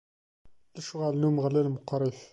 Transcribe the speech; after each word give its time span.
Lecɣal 0.77 1.13
n 1.17 1.27
Umeɣlal 1.27 1.67
meqqwrit. 1.73 2.19